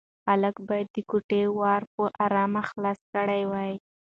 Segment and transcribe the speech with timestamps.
[0.27, 3.73] هلک باید د کوټې ور په ارامه خلاص کړی وای.